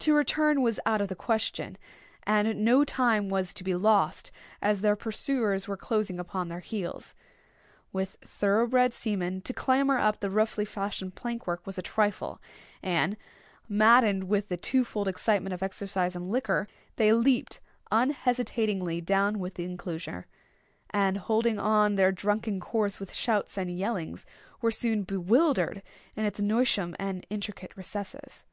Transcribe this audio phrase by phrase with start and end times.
[0.00, 1.78] To return was out of the question,
[2.24, 7.14] and no time was to be lost, as their pursuers were close upon their heels.
[7.90, 12.38] With thorough bred seamen to clamber up the roughly fashioned plank work was a trifle;
[12.82, 13.16] and,
[13.66, 17.58] maddened with the twofold excitement of exercise and liquor, they leaped
[17.90, 20.26] unhesitatingly down within the enclosure,
[20.90, 24.26] and holding on their drunken course with shouts and yellings,
[24.60, 25.82] were soon bewildered
[26.14, 28.44] in its noisome and intricate recesses.